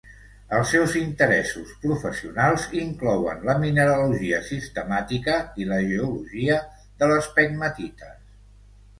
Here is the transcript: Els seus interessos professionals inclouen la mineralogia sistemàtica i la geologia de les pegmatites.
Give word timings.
Els 0.57 0.69
seus 0.75 0.93
interessos 0.99 1.73
professionals 1.81 2.63
inclouen 2.83 3.43
la 3.49 3.55
mineralogia 3.63 4.39
sistemàtica 4.47 5.35
i 5.65 5.67
la 5.73 5.77
geologia 5.91 6.57
de 7.03 7.11
les 7.13 7.29
pegmatites. 7.37 8.17